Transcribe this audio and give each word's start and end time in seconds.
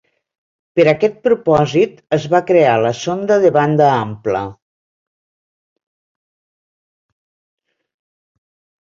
Per 0.77 0.83
aquest 0.91 1.17
propòsit 1.25 1.99
es 2.17 2.23
va 2.35 2.39
crear 2.51 2.71
la 2.85 2.93
sonda 2.99 3.37
de 3.43 3.51
banda 3.57 3.89
ampla. 3.89 4.41